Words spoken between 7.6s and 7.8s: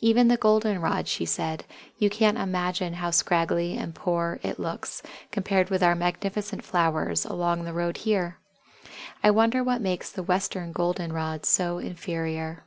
the